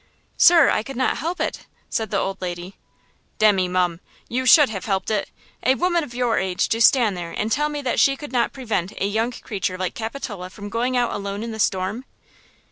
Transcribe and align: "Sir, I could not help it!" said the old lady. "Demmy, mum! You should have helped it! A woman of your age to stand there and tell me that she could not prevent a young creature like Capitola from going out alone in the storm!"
"Sir, 0.37 0.71
I 0.71 0.81
could 0.81 0.95
not 0.97 1.17
help 1.17 1.39
it!" 1.39 1.67
said 1.87 2.09
the 2.09 2.17
old 2.17 2.41
lady. 2.41 2.75
"Demmy, 3.37 3.67
mum! 3.69 3.99
You 4.27 4.47
should 4.47 4.67
have 4.69 4.85
helped 4.85 5.11
it! 5.11 5.29
A 5.61 5.75
woman 5.75 6.03
of 6.03 6.15
your 6.15 6.39
age 6.39 6.69
to 6.69 6.81
stand 6.81 7.15
there 7.15 7.31
and 7.37 7.51
tell 7.51 7.69
me 7.69 7.83
that 7.83 7.99
she 7.99 8.15
could 8.17 8.31
not 8.31 8.51
prevent 8.51 8.99
a 8.99 9.05
young 9.05 9.31
creature 9.31 9.77
like 9.77 9.93
Capitola 9.93 10.49
from 10.49 10.69
going 10.69 10.97
out 10.97 11.13
alone 11.13 11.43
in 11.43 11.51
the 11.51 11.59
storm!" 11.59 12.05